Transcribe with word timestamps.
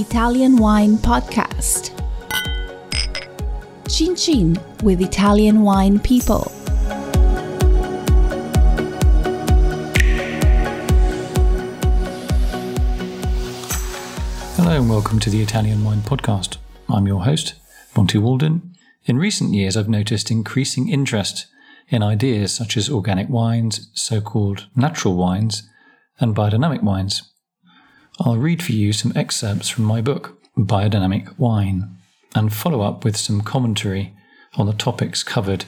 Italian 0.00 0.56
Wine 0.56 0.96
Podcast. 0.96 1.90
Chin 3.86 4.16
Chin 4.16 4.58
with 4.82 5.02
Italian 5.02 5.60
Wine 5.60 5.98
People. 5.98 6.50
Hello 14.56 14.78
and 14.78 14.88
welcome 14.88 15.18
to 15.18 15.28
the 15.28 15.42
Italian 15.42 15.84
Wine 15.84 16.00
Podcast. 16.00 16.56
I'm 16.88 17.06
your 17.06 17.24
host, 17.24 17.56
Monty 17.94 18.16
Waldin. 18.16 18.74
In 19.04 19.18
recent 19.18 19.52
years, 19.52 19.76
I've 19.76 19.90
noticed 19.90 20.30
increasing 20.30 20.88
interest 20.88 21.46
in 21.88 22.02
ideas 22.02 22.54
such 22.54 22.78
as 22.78 22.88
organic 22.88 23.28
wines, 23.28 23.90
so 23.92 24.22
called 24.22 24.66
natural 24.74 25.14
wines, 25.14 25.68
and 26.18 26.34
biodynamic 26.34 26.82
wines. 26.82 27.30
I'll 28.22 28.36
read 28.36 28.62
for 28.62 28.72
you 28.72 28.92
some 28.92 29.14
excerpts 29.16 29.70
from 29.70 29.84
my 29.84 30.02
book, 30.02 30.38
Biodynamic 30.54 31.38
Wine, 31.38 31.96
and 32.34 32.52
follow 32.52 32.82
up 32.82 33.02
with 33.02 33.16
some 33.16 33.40
commentary 33.40 34.14
on 34.54 34.66
the 34.66 34.74
topics 34.74 35.22
covered. 35.22 35.64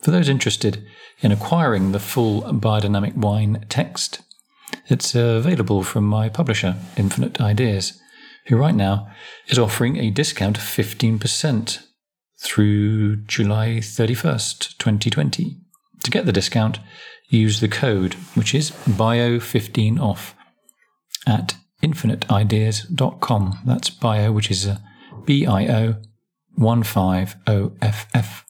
For 0.00 0.10
those 0.10 0.28
interested 0.28 0.86
in 1.20 1.32
acquiring 1.32 1.92
the 1.92 1.98
full 1.98 2.42
Biodynamic 2.44 3.14
Wine 3.14 3.66
text, 3.68 4.22
it's 4.88 5.14
available 5.14 5.82
from 5.82 6.04
my 6.04 6.30
publisher, 6.30 6.76
Infinite 6.96 7.42
Ideas, 7.42 8.00
who 8.46 8.56
right 8.56 8.74
now 8.74 9.08
is 9.48 9.58
offering 9.58 9.98
a 9.98 10.10
discount 10.10 10.56
of 10.56 10.64
15% 10.64 11.84
through 12.40 13.16
July 13.26 13.80
31st, 13.82 14.78
2020. 14.78 15.58
To 16.04 16.10
get 16.10 16.24
the 16.24 16.32
discount, 16.32 16.78
use 17.28 17.60
the 17.60 17.68
code, 17.68 18.14
which 18.34 18.54
is 18.54 18.70
bio15off 18.70 20.32
at 21.26 21.56
infiniteideas.com. 21.82 23.58
That's 23.66 23.90
bio, 23.90 24.32
which 24.32 24.50
is 24.50 24.66
a 24.66 24.80
B 25.24 25.46
I 25.46 25.66
O 25.66 25.96
15OFF. 26.58 28.44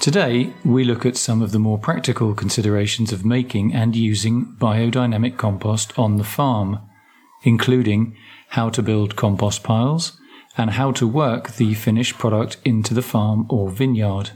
Today, 0.00 0.52
we 0.66 0.84
look 0.84 1.06
at 1.06 1.16
some 1.16 1.40
of 1.40 1.50
the 1.50 1.58
more 1.58 1.78
practical 1.78 2.34
considerations 2.34 3.10
of 3.10 3.24
making 3.24 3.72
and 3.72 3.96
using 3.96 4.54
biodynamic 4.58 5.38
compost 5.38 5.98
on 5.98 6.18
the 6.18 6.24
farm, 6.24 6.78
including 7.42 8.14
how 8.48 8.68
to 8.68 8.82
build 8.82 9.16
compost 9.16 9.62
piles 9.62 10.20
and 10.58 10.72
how 10.72 10.92
to 10.92 11.08
work 11.08 11.52
the 11.52 11.72
finished 11.72 12.18
product 12.18 12.58
into 12.66 12.92
the 12.92 13.00
farm 13.00 13.46
or 13.48 13.70
vineyard. 13.70 14.32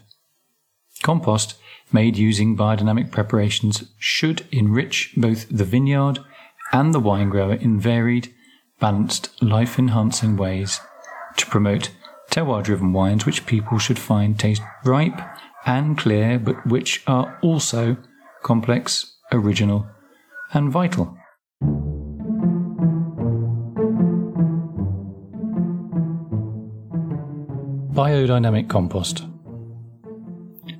Compost 1.03 1.57
made 1.93 2.17
using 2.17 2.57
biodynamic 2.57 3.11
preparations 3.11 3.85
should 3.99 4.47
enrich 4.53 5.13
both 5.17 5.49
the 5.49 5.65
vineyard 5.65 6.19
and 6.73 6.95
the 6.95 7.01
wine 7.01 7.31
grower 7.31 7.55
in 7.55 7.81
varied, 7.81 8.33
balanced, 8.81 9.31
life 9.43 9.79
enhancing 9.79 10.37
ways 10.37 10.81
to 11.37 11.47
promote 11.47 11.91
terroir 12.31 12.63
driven 12.63 12.93
wines 12.93 13.25
which 13.25 13.47
people 13.47 13.79
should 13.79 13.99
find 13.99 14.39
taste 14.39 14.63
ripe 14.85 15.21
and 15.67 15.99
clear, 15.99 16.39
but 16.39 16.67
which 16.67 17.03
are 17.07 17.39
also 17.43 17.97
complex, 18.43 19.17
original, 19.33 19.87
and 20.53 20.71
vital. 20.71 21.17
Biodynamic 27.93 28.69
compost. 28.69 29.25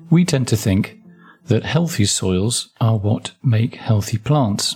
We 0.09 0.25
tend 0.25 0.47
to 0.47 0.57
think 0.57 0.97
that 1.45 1.63
healthy 1.63 2.05
soils 2.05 2.69
are 2.81 2.97
what 2.97 3.31
make 3.43 3.75
healthy 3.75 4.17
plants. 4.17 4.75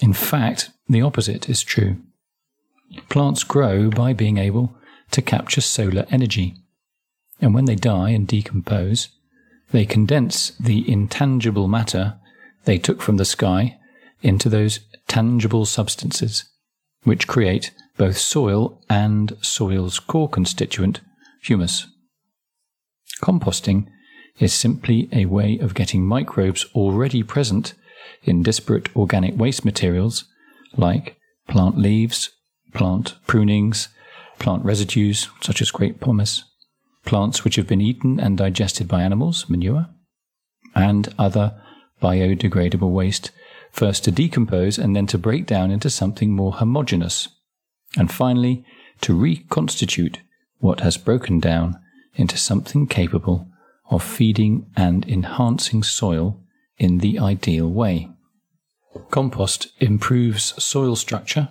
In 0.00 0.12
fact, 0.12 0.70
the 0.88 1.02
opposite 1.02 1.48
is 1.48 1.62
true. 1.62 1.96
Plants 3.08 3.44
grow 3.44 3.90
by 3.90 4.12
being 4.12 4.38
able 4.38 4.76
to 5.10 5.22
capture 5.22 5.60
solar 5.60 6.06
energy, 6.10 6.54
and 7.40 7.54
when 7.54 7.66
they 7.66 7.74
die 7.74 8.10
and 8.10 8.26
decompose, 8.26 9.08
they 9.70 9.84
condense 9.84 10.50
the 10.58 10.90
intangible 10.90 11.68
matter 11.68 12.18
they 12.64 12.78
took 12.78 13.02
from 13.02 13.16
the 13.16 13.24
sky 13.24 13.78
into 14.22 14.48
those 14.48 14.80
tangible 15.06 15.64
substances, 15.64 16.44
which 17.04 17.28
create 17.28 17.72
both 17.96 18.16
soil 18.16 18.80
and 18.88 19.36
soil's 19.42 19.98
core 19.98 20.28
constituent, 20.28 21.00
humus. 21.42 21.86
Composting 23.22 23.88
is 24.38 24.52
simply 24.52 25.08
a 25.12 25.26
way 25.26 25.58
of 25.58 25.74
getting 25.74 26.04
microbes 26.04 26.66
already 26.74 27.22
present 27.22 27.74
in 28.22 28.42
disparate 28.42 28.94
organic 28.96 29.36
waste 29.36 29.64
materials 29.64 30.24
like 30.76 31.16
plant 31.48 31.78
leaves, 31.78 32.30
plant 32.72 33.14
prunings, 33.26 33.88
plant 34.38 34.64
residues 34.64 35.28
such 35.40 35.60
as 35.60 35.70
grape 35.70 36.00
pomace, 36.00 36.42
plants 37.04 37.44
which 37.44 37.56
have 37.56 37.66
been 37.66 37.80
eaten 37.80 38.20
and 38.20 38.38
digested 38.38 38.86
by 38.86 39.02
animals, 39.02 39.48
manure, 39.48 39.86
and 40.74 41.12
other 41.18 41.60
biodegradable 42.02 42.90
waste, 42.90 43.30
first 43.72 44.04
to 44.04 44.10
decompose 44.10 44.78
and 44.78 44.94
then 44.94 45.06
to 45.06 45.18
break 45.18 45.46
down 45.46 45.70
into 45.70 45.90
something 45.90 46.32
more 46.32 46.52
homogeneous, 46.52 47.28
and 47.96 48.12
finally 48.12 48.64
to 49.00 49.14
reconstitute 49.14 50.20
what 50.58 50.80
has 50.80 50.96
broken 50.96 51.40
down 51.40 51.78
into 52.14 52.36
something 52.36 52.86
capable 52.86 53.48
of 53.90 54.02
feeding 54.02 54.66
and 54.76 55.08
enhancing 55.08 55.82
soil 55.82 56.40
in 56.76 56.98
the 56.98 57.18
ideal 57.18 57.68
way. 57.68 58.08
Compost 59.10 59.68
improves 59.80 60.62
soil 60.62 60.96
structure, 60.96 61.50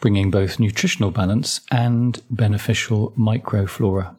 bringing 0.00 0.30
both 0.30 0.60
nutritional 0.60 1.10
balance 1.10 1.60
and 1.70 2.22
beneficial 2.30 3.12
microflora. 3.12 4.16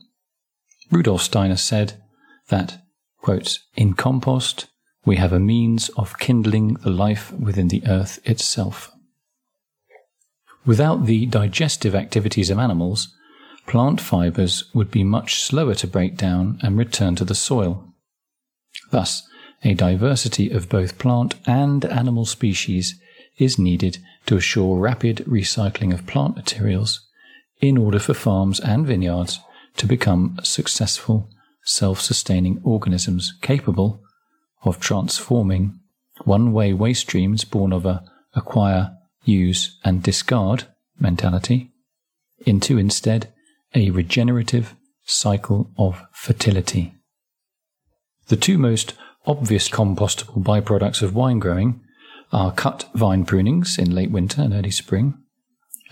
Rudolf 0.92 1.22
Steiner 1.22 1.58
said 1.58 2.02
that, 2.50 2.82
quote, 3.22 3.60
in 3.76 3.94
compost, 3.94 4.68
we 5.06 5.18
have 5.18 5.34
a 5.34 5.40
means 5.40 5.90
of 5.90 6.18
kindling 6.18 6.76
the 6.76 6.90
life 6.90 7.32
within 7.34 7.68
the 7.68 7.84
earth 7.88 8.20
itself. 8.24 8.92
Without 10.66 11.06
the 11.06 11.28
digestive 11.28 11.94
activities 11.94 12.50
of 12.50 12.58
animals, 12.58 13.15
plant 13.66 14.00
fibres 14.00 14.66
would 14.74 14.92
be 14.92 15.04
much 15.04 15.42
slower 15.42 15.76
to 15.76 15.88
break 15.88 16.18
down 16.18 16.60
and 16.62 16.78
return 16.78 17.16
to 17.16 17.26
the 17.26 17.36
soil. 17.36 17.84
Thus, 18.92 19.28
a 19.64 19.74
diversity 19.74 20.52
of 20.52 20.70
both 20.70 20.98
plant 20.98 21.36
and 21.46 21.84
animal 21.86 22.26
species 22.26 23.00
is 23.38 23.60
needed 23.60 23.98
to 24.28 24.38
assure 24.38 24.78
rapid 24.78 25.18
recycling 25.28 25.94
of 25.94 26.06
plant 26.06 26.36
materials 26.36 27.02
in 27.60 27.78
order 27.78 28.00
for 28.00 28.14
farms 28.14 28.60
and 28.60 28.86
vineyards 28.86 29.40
to 29.78 29.88
become 29.88 30.38
successful, 30.44 31.30
self 31.64 32.00
sustaining 32.00 32.62
organisms 32.64 33.34
capable 33.42 34.02
of 34.64 34.80
transforming 34.80 35.80
one 36.24 36.54
way 36.54 36.74
waste 36.74 37.02
streams 37.02 37.44
born 37.44 37.74
of 37.74 37.86
a 37.86 38.04
acquire, 38.36 38.96
use, 39.24 39.78
and 39.84 40.04
discard 40.04 40.66
mentality 41.00 41.72
into 42.46 42.78
instead 42.78 43.34
a 43.74 43.90
regenerative 43.90 44.76
cycle 45.06 45.72
of 45.78 46.04
fertility. 46.12 46.94
The 48.28 48.36
two 48.36 48.58
most 48.58 48.94
obvious 49.26 49.70
compostable 49.70 50.44
byproducts 50.44 51.02
of 51.02 51.16
wine 51.16 51.40
growing 51.40 51.82
are 52.32 52.52
cut 52.52 52.90
vine 52.94 53.26
prunings 53.26 53.78
in 53.78 53.94
late 53.94 54.12
winter 54.12 54.42
and 54.42 54.54
early 54.54 54.72
spring, 54.72 55.18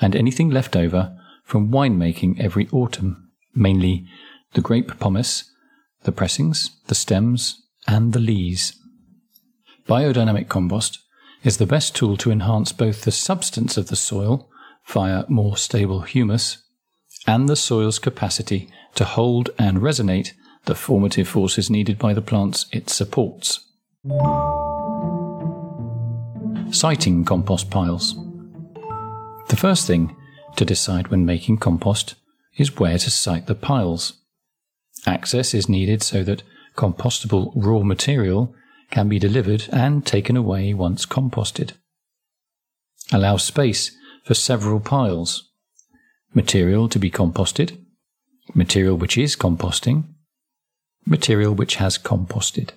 and 0.02 0.16
anything 0.16 0.50
left 0.50 0.76
over 0.76 1.18
from 1.44 1.72
winemaking 1.72 2.40
every 2.40 2.68
autumn, 2.72 3.30
mainly 3.54 4.08
the 4.54 4.62
grape 4.62 5.00
pomace, 5.00 5.46
the 6.04 6.12
pressings, 6.12 6.72
the 6.88 6.96
stems, 6.96 7.62
and 7.88 8.14
the 8.14 8.20
lees. 8.20 8.74
Biodynamic 9.88 10.48
compost 10.48 11.00
is 11.44 11.58
the 11.58 11.66
best 11.66 11.96
tool 11.96 12.18
to 12.18 12.32
enhance 12.32 12.72
both 12.72 13.02
the 13.02 13.12
substance 13.12 13.78
of 13.78 13.88
the 13.88 13.96
soil 13.96 14.50
via 14.88 15.26
more 15.28 15.58
stable 15.58 16.02
humus 16.02 16.63
and 17.26 17.48
the 17.48 17.56
soil's 17.56 18.00
capacity 18.00 18.70
to 18.96 19.06
hold 19.06 19.50
and 19.58 19.80
resonate 19.80 20.32
the 20.66 20.76
formative 20.76 21.28
forces 21.28 21.70
needed 21.70 21.98
by 21.98 22.14
the 22.14 22.22
plants 22.22 22.66
it 22.72 22.90
supports. 22.90 23.60
Siting 26.72 27.26
compost 27.26 27.70
piles. 27.70 28.16
The 29.50 29.56
first 29.56 29.86
thing 29.88 30.16
to 30.56 30.66
decide 30.66 31.10
when 31.10 31.26
making 31.26 31.58
compost 31.58 32.16
is 32.58 32.78
where 32.80 32.98
to 32.98 33.12
site 33.12 33.48
the 33.48 33.56
piles. 33.56 34.14
Access 35.06 35.54
is 35.54 35.68
needed 35.68 36.02
so 36.02 36.24
that 36.24 36.44
compostable 36.76 37.52
raw 37.56 37.84
material 37.84 38.56
can 38.90 39.10
be 39.10 39.20
delivered 39.20 39.68
and 39.72 40.06
taken 40.06 40.38
away 40.38 40.74
once 40.74 41.06
composted. 41.06 41.74
Allow 43.12 43.38
space 43.38 43.92
for 44.24 44.34
several 44.34 44.80
piles 44.80 45.52
material 46.34 46.90
to 46.90 47.00
be 47.00 47.12
composted, 47.12 47.78
material 48.54 48.98
which 48.98 49.18
is 49.18 49.36
composting, 49.36 50.04
material 51.06 51.54
which 51.54 51.76
has 51.76 51.98
composted. 51.98 52.72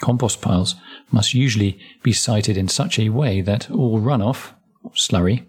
Compost 0.00 0.40
piles 0.40 0.74
must 1.10 1.34
usually 1.34 1.78
be 2.02 2.12
sited 2.12 2.56
in 2.56 2.68
such 2.68 2.98
a 2.98 3.10
way 3.10 3.40
that 3.40 3.70
all 3.70 4.00
runoff, 4.00 4.52
slurry, 4.94 5.44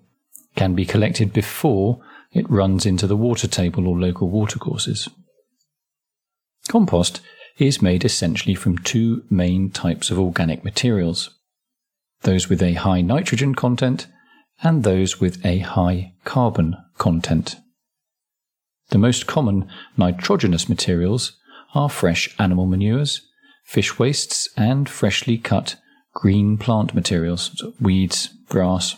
can 0.55 0.75
be 0.75 0.85
collected 0.85 1.33
before 1.33 1.99
it 2.31 2.49
runs 2.49 2.85
into 2.85 3.07
the 3.07 3.17
water 3.17 3.47
table 3.47 3.87
or 3.87 3.99
local 3.99 4.29
watercourses. 4.29 5.09
Compost 6.67 7.19
is 7.57 7.81
made 7.81 8.05
essentially 8.05 8.55
from 8.55 8.77
two 8.77 9.23
main 9.29 9.69
types 9.69 10.09
of 10.11 10.19
organic 10.19 10.63
materials 10.63 11.29
those 12.23 12.49
with 12.49 12.61
a 12.61 12.73
high 12.73 13.01
nitrogen 13.01 13.53
content 13.53 14.07
and 14.63 14.83
those 14.83 15.19
with 15.19 15.45
a 15.45 15.59
high 15.59 16.13
carbon 16.23 16.75
content. 16.97 17.57
The 18.89 18.97
most 18.97 19.27
common 19.27 19.67
nitrogenous 19.97 20.69
materials 20.69 21.33
are 21.75 21.89
fresh 21.89 22.33
animal 22.39 22.65
manures, 22.65 23.21
fish 23.65 23.99
wastes, 23.99 24.49
and 24.55 24.87
freshly 24.87 25.37
cut 25.37 25.75
green 26.13 26.57
plant 26.57 26.93
materials, 26.93 27.51
so 27.55 27.73
weeds, 27.79 28.29
grass. 28.47 28.95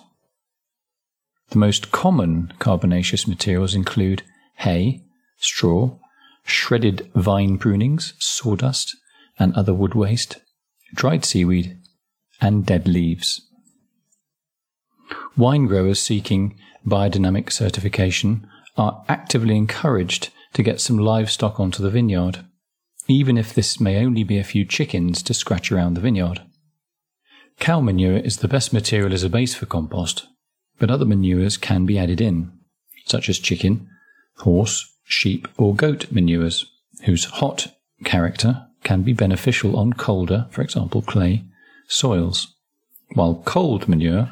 The 1.49 1.57
most 1.57 1.91
common 1.91 2.53
carbonaceous 2.59 3.27
materials 3.27 3.73
include 3.75 4.23
hay, 4.57 5.03
straw, 5.37 5.97
shredded 6.43 7.09
vine 7.15 7.57
prunings, 7.57 8.13
sawdust, 8.19 8.95
and 9.39 9.53
other 9.53 9.73
wood 9.73 9.95
waste, 9.95 10.37
dried 10.93 11.25
seaweed, 11.25 11.77
and 12.41 12.65
dead 12.65 12.87
leaves. 12.87 13.41
Wine 15.37 15.65
growers 15.65 16.01
seeking 16.01 16.57
biodynamic 16.85 17.51
certification 17.51 18.47
are 18.77 19.03
actively 19.07 19.55
encouraged 19.55 20.29
to 20.53 20.63
get 20.63 20.79
some 20.79 20.97
livestock 20.97 21.59
onto 21.59 21.83
the 21.83 21.89
vineyard, 21.89 22.45
even 23.07 23.37
if 23.37 23.53
this 23.53 23.79
may 23.79 24.03
only 24.03 24.23
be 24.23 24.37
a 24.37 24.43
few 24.43 24.65
chickens 24.65 25.21
to 25.23 25.33
scratch 25.33 25.71
around 25.71 25.93
the 25.93 26.01
vineyard. 26.01 26.41
Cow 27.59 27.79
manure 27.79 28.17
is 28.17 28.37
the 28.37 28.47
best 28.47 28.73
material 28.73 29.13
as 29.13 29.23
a 29.23 29.29
base 29.29 29.55
for 29.55 29.65
compost, 29.65 30.27
but 30.79 30.89
other 30.89 31.05
manures 31.05 31.57
can 31.57 31.85
be 31.85 31.97
added 31.97 32.21
in, 32.21 32.51
such 33.05 33.29
as 33.29 33.39
chicken, 33.39 33.87
horse, 34.37 34.93
sheep, 35.03 35.47
or 35.57 35.75
goat 35.75 36.11
manures, 36.11 36.65
whose 37.03 37.25
hot 37.25 37.67
character 38.03 38.67
can 38.83 39.01
be 39.01 39.13
beneficial 39.13 39.77
on 39.77 39.93
colder, 39.93 40.47
for 40.51 40.61
example, 40.61 41.01
clay, 41.01 41.43
soils, 41.87 42.55
while 43.13 43.41
cold 43.45 43.87
manure 43.87 44.31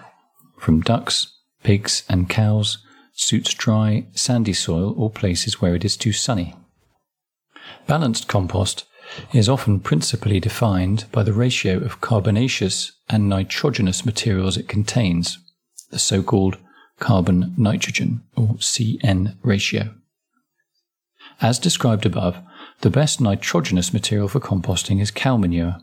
from 0.63 0.79
ducks, 0.79 1.39
pigs, 1.61 2.03
and 2.07 2.29
cows 2.29 2.77
suits 3.13 3.53
dry, 3.53 4.05
sandy 4.13 4.53
soil 4.53 4.93
or 4.97 5.09
places 5.09 5.59
where 5.61 5.75
it 5.75 5.83
is 5.83 5.97
too 5.97 6.13
sunny. 6.13 6.55
Balanced 7.85 8.29
compost 8.29 8.85
is 9.33 9.49
often 9.49 9.81
principally 9.81 10.39
defined 10.39 11.03
by 11.11 11.21
the 11.21 11.33
ratio 11.33 11.77
of 11.79 11.99
carbonaceous 11.99 12.93
and 13.09 13.27
nitrogenous 13.27 14.05
materials 14.05 14.55
it 14.55 14.69
contains, 14.69 15.37
the 15.91 15.99
so 15.99 16.23
called 16.23 16.57
carbon 16.97 17.53
nitrogen 17.57 18.23
or 18.37 18.55
CN 18.55 19.35
ratio. 19.43 19.93
As 21.41 21.59
described 21.59 22.05
above, 22.05 22.37
the 22.79 22.89
best 22.89 23.19
nitrogenous 23.19 23.91
material 23.91 24.29
for 24.29 24.39
composting 24.39 25.01
is 25.01 25.11
cow 25.11 25.35
manure. 25.35 25.81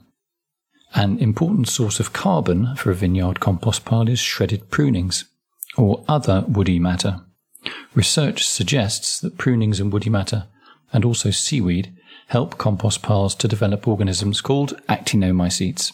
An 0.94 1.18
important 1.18 1.68
source 1.68 2.00
of 2.00 2.12
carbon 2.12 2.74
for 2.76 2.90
a 2.90 2.94
vineyard 2.94 3.38
compost 3.38 3.84
pile 3.84 4.08
is 4.08 4.18
shredded 4.18 4.70
prunings, 4.70 5.24
or 5.76 6.04
other 6.08 6.44
woody 6.48 6.78
matter. 6.78 7.20
Research 7.94 8.46
suggests 8.46 9.20
that 9.20 9.38
prunings 9.38 9.78
and 9.78 9.92
woody 9.92 10.10
matter, 10.10 10.46
and 10.92 11.04
also 11.04 11.30
seaweed, 11.30 11.92
help 12.28 12.58
compost 12.58 13.02
piles 13.02 13.34
to 13.36 13.48
develop 13.48 13.86
organisms 13.86 14.40
called 14.40 14.80
actinomycetes. 14.88 15.92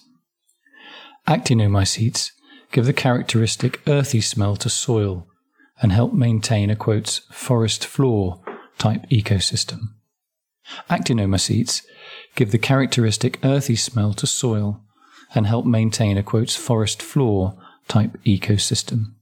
Actinomycetes 1.26 2.32
give 2.72 2.86
the 2.86 2.92
characteristic 2.92 3.80
earthy 3.86 4.20
smell 4.20 4.56
to 4.56 4.70
soil 4.70 5.26
and 5.82 5.92
help 5.92 6.12
maintain 6.12 6.70
a 6.70 6.76
quote, 6.76 7.20
forest 7.30 7.86
floor 7.86 8.40
type 8.78 9.06
ecosystem. 9.10 9.80
Actinomycetes 10.88 11.82
give 12.34 12.50
the 12.50 12.58
characteristic 12.58 13.38
earthy 13.44 13.76
smell 13.76 14.12
to 14.14 14.26
soil 14.26 14.82
and 15.34 15.46
help 15.46 15.66
maintain 15.66 16.16
a 16.16 16.22
quotes 16.22 16.56
forest 16.56 17.02
floor 17.02 17.56
type 17.88 18.16
ecosystem. 18.24 19.14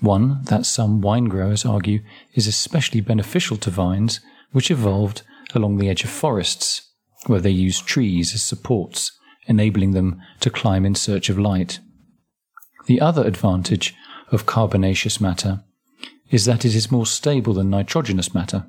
One 0.00 0.42
that 0.44 0.66
some 0.66 1.00
wine 1.00 1.24
growers 1.24 1.64
argue 1.64 2.00
is 2.34 2.46
especially 2.46 3.00
beneficial 3.00 3.56
to 3.58 3.70
vines 3.70 4.20
which 4.52 4.70
evolved 4.70 5.22
along 5.54 5.78
the 5.78 5.88
edge 5.88 6.04
of 6.04 6.10
forests, 6.10 6.82
where 7.26 7.40
they 7.40 7.50
use 7.50 7.80
trees 7.80 8.34
as 8.34 8.42
supports, 8.42 9.12
enabling 9.46 9.92
them 9.92 10.20
to 10.40 10.50
climb 10.50 10.84
in 10.84 10.94
search 10.94 11.28
of 11.28 11.38
light. 11.38 11.80
The 12.86 13.00
other 13.00 13.26
advantage 13.26 13.94
of 14.30 14.46
carbonaceous 14.46 15.20
matter 15.20 15.64
is 16.30 16.44
that 16.44 16.64
it 16.64 16.74
is 16.74 16.92
more 16.92 17.06
stable 17.06 17.54
than 17.54 17.70
nitrogenous 17.70 18.34
matter. 18.34 18.66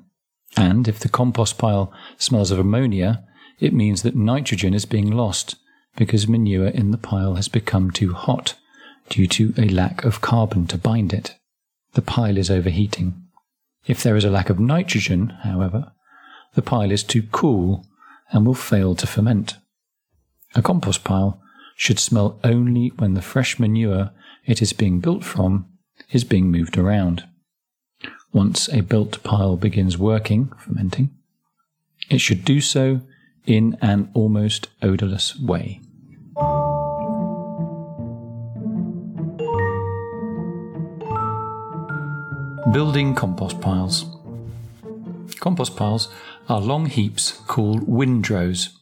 And 0.56 0.88
if 0.88 0.98
the 0.98 1.08
compost 1.08 1.58
pile 1.58 1.92
smells 2.18 2.50
of 2.50 2.58
ammonia, 2.58 3.24
it 3.58 3.74
means 3.74 4.02
that 4.02 4.16
nitrogen 4.16 4.74
is 4.74 4.86
being 4.86 5.10
lost 5.10 5.56
because 5.96 6.28
manure 6.28 6.68
in 6.68 6.90
the 6.90 6.98
pile 6.98 7.34
has 7.34 7.48
become 7.48 7.90
too 7.90 8.14
hot 8.14 8.54
due 9.08 9.26
to 9.26 9.52
a 9.58 9.68
lack 9.68 10.04
of 10.04 10.20
carbon 10.20 10.66
to 10.68 10.78
bind 10.78 11.12
it. 11.12 11.36
The 11.94 12.02
pile 12.02 12.36
is 12.36 12.50
overheating. 12.50 13.22
If 13.86 14.02
there 14.02 14.16
is 14.16 14.24
a 14.24 14.30
lack 14.30 14.50
of 14.50 14.60
nitrogen, 14.60 15.30
however, 15.42 15.92
the 16.54 16.62
pile 16.62 16.90
is 16.90 17.02
too 17.02 17.22
cool 17.32 17.86
and 18.30 18.46
will 18.46 18.54
fail 18.54 18.94
to 18.94 19.06
ferment. 19.06 19.56
A 20.54 20.62
compost 20.62 21.04
pile 21.04 21.40
should 21.76 21.98
smell 21.98 22.38
only 22.44 22.88
when 22.98 23.14
the 23.14 23.22
fresh 23.22 23.58
manure 23.58 24.10
it 24.44 24.60
is 24.60 24.72
being 24.72 25.00
built 25.00 25.24
from 25.24 25.66
is 26.10 26.24
being 26.24 26.50
moved 26.50 26.76
around. 26.76 27.24
Once 28.32 28.68
a 28.68 28.80
built 28.80 29.22
pile 29.22 29.56
begins 29.56 29.98
working, 29.98 30.52
fermenting, 30.58 31.10
it 32.08 32.18
should 32.18 32.44
do 32.44 32.60
so 32.60 33.00
in 33.46 33.76
an 33.80 34.10
almost 34.14 34.68
odorless 34.82 35.38
way. 35.38 35.80
Building 42.72 43.14
compost 43.14 43.60
piles. 43.60 44.04
Compost 45.40 45.76
piles 45.76 46.08
are 46.48 46.60
long 46.60 46.86
heaps 46.86 47.32
called 47.46 47.88
windrows. 47.88 48.78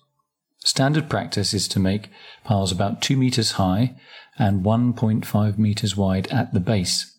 Standard 0.59 1.09
practice 1.09 1.55
is 1.55 1.69
to 1.69 1.79
make 1.79 2.11
piles 2.45 2.73
about 2.73 3.01
2 3.01 3.17
metres 3.17 3.53
high 3.53 3.97
and 4.39 4.65
1.5 4.65 5.59
metres 5.59 5.97
wide 5.97 6.27
at 6.29 6.53
the 6.53 6.61
base. 6.61 7.17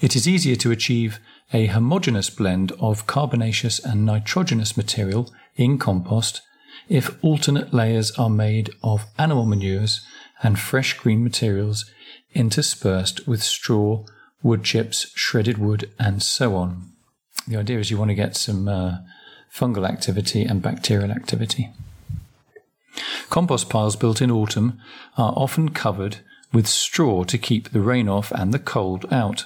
It 0.00 0.14
is 0.14 0.28
easier 0.28 0.56
to 0.56 0.70
achieve 0.70 1.18
a 1.52 1.66
homogeneous 1.66 2.30
blend 2.30 2.72
of 2.78 3.06
carbonaceous 3.06 3.78
and 3.78 4.06
nitrogenous 4.06 4.76
material 4.76 5.32
in 5.56 5.78
compost 5.78 6.42
if 6.88 7.22
alternate 7.22 7.72
layers 7.72 8.10
are 8.12 8.30
made 8.30 8.70
of 8.82 9.06
animal 9.18 9.46
manures 9.46 10.00
and 10.42 10.58
fresh 10.58 10.94
green 10.94 11.22
materials 11.22 11.84
interspersed 12.34 13.26
with 13.26 13.42
straw 13.42 14.04
wood 14.42 14.64
chips, 14.64 15.10
shredded 15.14 15.58
wood, 15.58 15.90
and 15.98 16.22
so 16.22 16.56
on. 16.56 16.92
The 17.46 17.56
idea 17.56 17.78
is 17.78 17.90
you 17.90 17.98
want 17.98 18.10
to 18.10 18.14
get 18.14 18.36
some 18.36 18.68
uh, 18.68 18.98
fungal 19.52 19.88
activity 19.88 20.44
and 20.44 20.62
bacterial 20.62 21.10
activity. 21.10 21.70
Compost 23.28 23.68
piles 23.68 23.96
built 23.96 24.20
in 24.20 24.30
autumn 24.30 24.80
are 25.16 25.32
often 25.36 25.70
covered 25.70 26.18
with 26.52 26.66
straw 26.66 27.24
to 27.24 27.38
keep 27.38 27.70
the 27.70 27.80
rain 27.80 28.08
off 28.08 28.32
and 28.32 28.52
the 28.52 28.58
cold 28.58 29.06
out. 29.12 29.44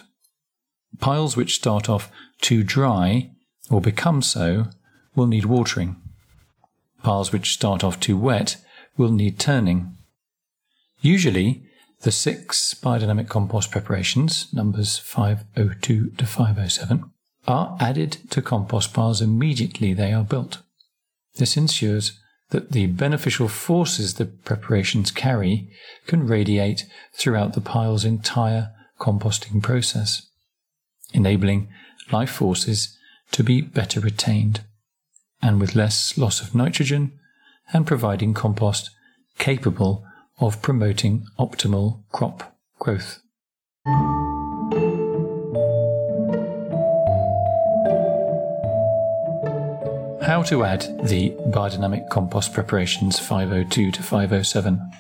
Piles 1.00 1.36
which 1.36 1.56
start 1.56 1.88
off 1.88 2.10
too 2.40 2.62
dry 2.62 3.30
or 3.70 3.80
become 3.80 4.22
so 4.22 4.66
will 5.14 5.26
need 5.26 5.44
watering. 5.44 5.96
Piles 7.04 7.32
which 7.32 7.52
start 7.52 7.84
off 7.84 8.00
too 8.00 8.16
wet 8.16 8.56
will 8.96 9.12
need 9.12 9.38
turning. 9.38 9.94
Usually, 11.02 11.62
the 12.00 12.11
six 12.11 12.73
biodynamic 12.75 13.28
compost 13.28 13.70
preparations, 13.70 14.49
numbers 14.54 14.96
502 14.99 16.12
to 16.16 16.26
507, 16.26 17.04
are 17.46 17.76
added 17.78 18.16
to 18.30 18.40
compost 18.40 18.94
piles 18.94 19.20
immediately 19.20 19.92
they 19.92 20.14
are 20.14 20.25
built. 20.25 20.62
This 21.37 21.58
ensures 21.58 22.18
that 22.50 22.73
the 22.73 22.87
beneficial 22.87 23.49
forces 23.49 24.14
the 24.14 24.25
preparations 24.25 25.11
carry 25.11 25.68
can 26.06 26.26
radiate 26.26 26.87
throughout 27.12 27.52
the 27.52 27.61
pile's 27.61 28.06
entire 28.06 28.73
composting 28.99 29.62
process, 29.62 30.26
enabling 31.12 31.68
life 32.11 32.30
forces 32.30 32.96
to 33.32 33.42
be 33.42 33.61
better 33.61 34.00
retained 34.00 34.62
and 35.44 35.60
with 35.60 35.76
less 35.76 36.16
loss 36.16 36.40
of 36.40 36.54
nitrogen 36.54 37.12
and 37.72 37.86
providing 37.86 38.34
compost 38.34 38.90
capable 39.38 40.04
of 40.40 40.62
promoting 40.62 41.26
optimal 41.38 42.02
crop 42.10 42.56
growth. 42.78 43.20
how 50.24 50.42
to 50.42 50.64
add 50.64 50.80
the 51.06 51.30
biodynamic 51.48 52.08
compost 52.08 52.54
preparations 52.54 53.18
502 53.18 53.92
to 53.92 54.02
507. 54.02 54.90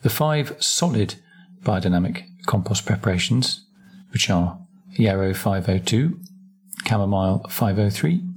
The 0.00 0.08
five 0.08 0.56
solid 0.58 1.16
biodynamic 1.62 2.24
compost 2.46 2.86
preparations, 2.86 3.66
which 4.10 4.30
are 4.30 4.58
yarrow 4.92 5.34
502, 5.34 6.18
chamomile 6.86 7.46
503, 7.50 8.31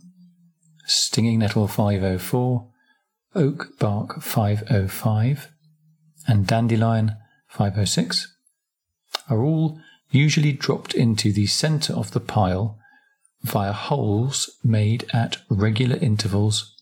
stinging 0.86 1.40
nettle 1.40 1.68
504, 1.68 2.68
oak 3.36 3.80
bark 3.80 4.22
505, 4.22 5.50
and 6.28 6.48
dandelion 6.48 7.16
506, 7.48 8.36
are 9.30 9.42
all 9.42 9.80
usually 10.12 10.52
dropped 10.52 10.94
into 10.94 11.32
the 11.32 11.48
centre 11.48 11.94
of 11.94 12.12
the 12.12 12.20
pile 12.20 12.78
via 13.42 13.74
holes 13.74 14.50
made 14.64 15.06
at 15.14 15.38
regular 15.50 15.98
intervals 15.98 16.76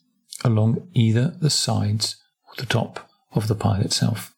along 0.43 0.87
either 0.93 1.33
the 1.41 1.49
sides 1.49 2.17
or 2.47 2.53
the 2.57 2.65
top 2.65 3.09
of 3.33 3.47
the 3.47 3.55
pile 3.55 3.81
itself. 3.81 4.33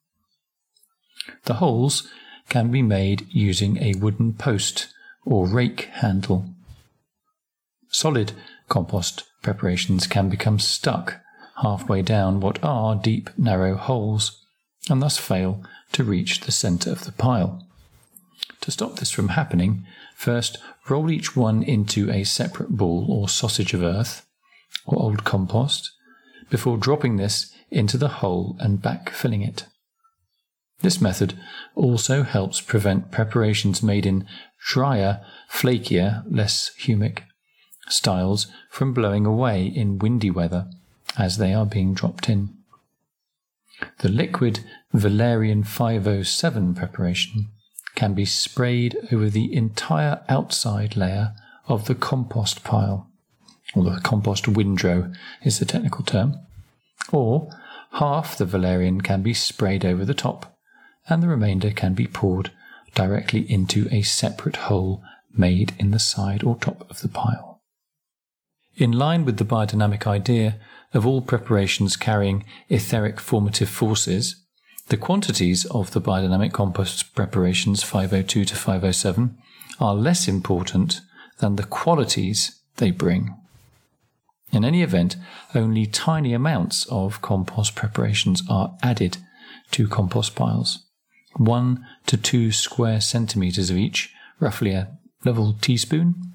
The 1.46 1.56
holes 1.56 2.10
can 2.50 2.72
be 2.72 2.82
made 2.82 3.28
using 3.30 3.78
a 3.82 3.96
wooden 3.96 4.34
post 4.34 4.88
or 5.26 5.48
rake 5.48 5.90
handle. 5.94 6.46
Solid 7.90 8.34
compost 8.70 9.24
preparations 9.42 10.08
can 10.08 10.30
become 10.30 10.60
stuck 10.60 11.22
halfway 11.62 12.02
down 12.02 12.40
what 12.40 12.64
are 12.64 12.96
deep, 12.96 13.30
narrow 13.38 13.76
holes 13.76 14.44
and 14.90 15.02
thus 15.02 15.18
fail 15.18 15.64
to 15.92 16.04
reach 16.04 16.42
the 16.42 16.52
centre 16.52 16.92
of 16.92 17.06
the 17.06 17.12
pile. 17.12 17.66
To 18.62 18.72
stop 18.72 18.98
this 18.98 19.12
from 19.12 19.30
happening, 19.30 19.86
first 20.16 20.58
roll 20.90 21.10
each 21.10 21.36
one 21.36 21.64
into 21.64 22.12
a 22.12 22.24
separate 22.24 22.70
ball 22.70 23.06
or 23.10 23.30
sausage 23.30 23.74
of 23.74 23.84
earth 23.84 24.26
or 24.86 25.00
old 25.00 25.24
compost 25.24 25.92
before 26.50 26.78
dropping 26.78 27.18
this 27.18 27.54
into 27.72 27.98
the 27.98 28.08
hole 28.08 28.56
and 28.60 28.82
backfilling 28.82 29.48
it. 29.48 29.66
This 30.82 31.02
method 31.02 31.40
also 31.74 32.24
helps 32.24 32.62
prevent 32.62 33.12
preparations 33.12 33.82
made 33.82 34.06
in 34.06 34.28
drier, 34.68 35.22
flakier, 35.50 36.24
less 36.30 36.72
humic 36.80 37.24
styles 37.88 38.48
from 38.70 38.94
blowing 38.94 39.26
away 39.26 39.66
in 39.66 40.00
windy 40.00 40.32
weather 40.32 40.68
as 41.18 41.38
they 41.38 41.54
are 41.54 41.66
being 41.66 41.94
dropped 41.94 42.30
in. 42.30 42.56
The 44.00 44.10
liquid 44.10 44.62
Valerian 44.94 45.64
507 45.64 46.76
preparation 46.76 47.50
can 47.96 48.14
be 48.14 48.26
sprayed 48.26 48.98
over 49.12 49.30
the 49.30 49.54
entire 49.54 50.24
outside 50.30 50.96
layer 50.96 51.34
of 51.68 51.86
the 51.86 51.96
compost 51.96 52.64
pile, 52.64 53.10
or 53.76 53.84
the 53.84 54.00
compost 54.02 54.48
windrow 54.48 55.12
is 55.44 55.60
the 55.60 55.66
technical 55.66 56.04
term, 56.04 56.40
or 57.12 57.50
half 57.94 58.38
the 58.38 58.46
valerian 58.46 59.02
can 59.02 59.22
be 59.22 59.34
sprayed 59.34 59.86
over 59.86 60.06
the 60.06 60.14
top, 60.14 60.58
and 61.08 61.24
the 61.24 61.28
remainder 61.28 61.72
can 61.72 61.94
be 61.94 62.08
poured 62.08 62.52
directly 62.94 63.50
into 63.50 63.88
a 63.92 64.02
separate 64.02 64.56
hole 64.56 65.04
made 65.34 65.74
in 65.80 65.92
the 65.92 66.00
side 66.00 66.44
or 66.44 66.56
top 66.56 66.90
of 66.90 67.02
the 67.02 67.08
pile. 67.10 67.55
In 68.78 68.92
line 68.92 69.24
with 69.24 69.38
the 69.38 69.46
biodynamic 69.46 70.06
idea 70.06 70.60
of 70.94 71.06
all 71.06 71.22
preparations 71.22 71.96
carrying 71.96 72.44
etheric 72.70 73.22
formative 73.22 73.70
forces, 73.70 74.36
the 74.90 74.98
quantities 74.98 75.66
of 75.66 75.92
the 75.92 76.02
biodynamic 76.02 76.52
compost 76.52 77.16
preparations 77.16 77.84
502 77.84 78.46
to 78.46 78.56
507 78.56 79.38
are 79.80 79.96
less 79.96 80.28
important 80.28 81.02
than 81.40 81.56
the 81.56 81.64
qualities 81.64 82.60
they 82.78 82.92
bring. 82.92 83.36
In 84.52 84.66
any 84.66 84.84
event, 84.84 85.16
only 85.54 85.86
tiny 85.86 86.34
amounts 86.34 86.86
of 86.88 87.22
compost 87.22 87.76
preparations 87.76 88.44
are 88.50 88.78
added 88.84 89.18
to 89.72 89.88
compost 89.88 90.36
piles. 90.36 90.86
One 91.38 91.86
to 92.08 92.18
two 92.18 92.52
square 92.52 93.02
centimetres 93.02 93.70
of 93.70 93.78
each, 93.78 94.14
roughly 94.40 94.72
a 94.72 94.98
level 95.24 95.54
teaspoon, 95.60 96.35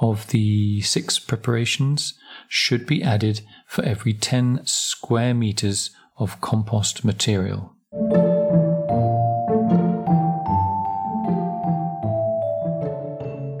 of 0.00 0.28
the 0.28 0.80
six 0.82 1.18
preparations 1.18 2.14
should 2.48 2.86
be 2.86 3.02
added 3.02 3.40
for 3.66 3.84
every 3.84 4.12
10 4.12 4.62
square 4.64 5.34
metres 5.34 5.90
of 6.18 6.40
compost 6.40 7.04
material. 7.04 7.74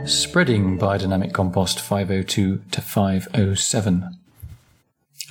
Spreading 0.06 0.78
biodynamic 0.78 1.32
compost 1.32 1.80
502 1.80 2.62
to 2.70 2.80
507. 2.80 4.18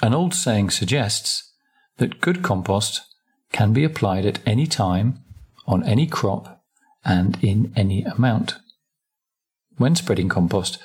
An 0.01 0.13
old 0.13 0.33
saying 0.33 0.69
suggests 0.69 1.53
that 1.97 2.19
good 2.19 2.43
compost 2.43 3.01
can 3.53 3.71
be 3.71 3.85
applied 3.85 4.25
at 4.25 4.39
any 4.45 4.67
time, 4.67 5.23
on 5.65 5.81
any 5.83 6.07
crop, 6.07 6.61
and 7.05 7.41
in 7.41 7.71
any 7.75 8.03
amount. 8.03 8.55
When 9.77 9.95
spreading 9.95 10.29
compost, 10.29 10.77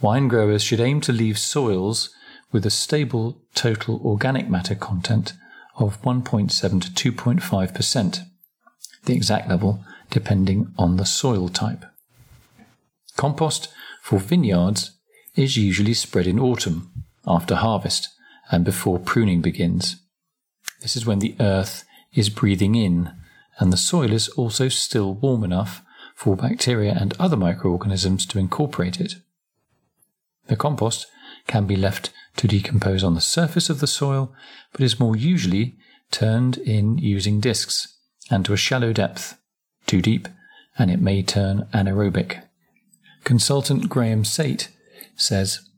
wine 0.00 0.28
growers 0.28 0.62
should 0.62 0.80
aim 0.80 1.00
to 1.02 1.12
leave 1.12 1.38
soils 1.38 2.10
with 2.50 2.66
a 2.66 2.70
stable 2.70 3.40
total 3.54 4.00
organic 4.04 4.48
matter 4.48 4.74
content 4.74 5.32
of 5.76 6.00
1.7 6.02 6.94
to 6.94 7.12
2.5%, 7.12 8.24
the 9.04 9.14
exact 9.14 9.48
level 9.48 9.84
depending 10.10 10.72
on 10.76 10.96
the 10.96 11.06
soil 11.06 11.48
type. 11.48 11.84
Compost 13.16 13.68
for 14.02 14.18
vineyards 14.18 14.92
is 15.34 15.56
usually 15.56 15.94
spread 15.94 16.26
in 16.26 16.38
autumn, 16.38 17.04
after 17.26 17.54
harvest, 17.54 18.08
and 18.50 18.64
before 18.64 18.98
pruning 18.98 19.40
begins. 19.40 19.96
This 20.80 20.96
is 20.96 21.06
when 21.06 21.20
the 21.20 21.36
earth 21.40 21.84
is 22.12 22.28
breathing 22.28 22.74
in, 22.74 23.12
and 23.58 23.72
the 23.72 23.78
soil 23.78 24.12
is 24.12 24.28
also 24.30 24.68
still 24.68 25.14
warm 25.14 25.44
enough 25.44 25.82
for 26.22 26.36
bacteria 26.36 26.96
and 26.96 27.14
other 27.18 27.36
microorganisms 27.36 28.24
to 28.24 28.38
incorporate 28.38 29.00
it. 29.00 29.16
The 30.46 30.54
compost 30.54 31.08
can 31.48 31.66
be 31.66 31.74
left 31.74 32.12
to 32.36 32.46
decompose 32.46 33.02
on 33.02 33.14
the 33.14 33.20
surface 33.20 33.68
of 33.68 33.80
the 33.80 33.88
soil, 33.88 34.32
but 34.70 34.82
is 34.82 35.00
more 35.00 35.16
usually 35.16 35.74
turned 36.12 36.58
in 36.58 36.96
using 36.98 37.40
discs 37.40 37.98
and 38.30 38.44
to 38.44 38.52
a 38.52 38.56
shallow 38.56 38.92
depth. 38.92 39.36
Too 39.88 40.00
deep, 40.00 40.28
and 40.78 40.92
it 40.92 41.00
may 41.00 41.24
turn 41.24 41.66
anaerobic. 41.74 42.42
Consultant 43.24 43.88
Graeme 43.88 44.24
Sait 44.24 44.68
says, 45.16 45.68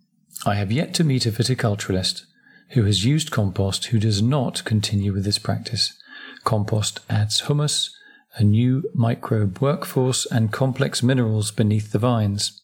I 0.44 0.56
have 0.56 0.70
yet 0.70 0.92
to 0.94 1.04
meet 1.04 1.24
a 1.24 1.32
viticulturalist 1.32 2.26
who 2.72 2.84
has 2.84 3.02
used 3.02 3.30
compost 3.30 3.86
who 3.86 3.98
does 3.98 4.20
not 4.20 4.62
continue 4.66 5.14
with 5.14 5.24
this 5.24 5.38
practice. 5.38 5.94
Compost 6.44 7.00
adds 7.08 7.46
humus, 7.46 7.96
a 8.36 8.44
new 8.44 8.82
microbe 8.94 9.60
workforce, 9.60 10.26
and 10.26 10.52
complex 10.52 11.02
minerals 11.02 11.50
beneath 11.50 11.92
the 11.92 11.98
vines. 11.98 12.60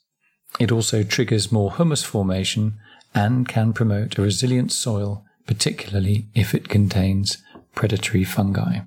It 0.58 0.72
also 0.72 1.02
triggers 1.02 1.52
more 1.52 1.74
humus 1.76 2.02
formation 2.02 2.74
and 3.14 3.48
can 3.48 3.72
promote 3.72 4.18
a 4.18 4.22
resilient 4.22 4.72
soil, 4.72 5.24
particularly 5.46 6.26
if 6.34 6.54
it 6.54 6.68
contains 6.68 7.38
predatory 7.74 8.24
fungi. 8.24 8.80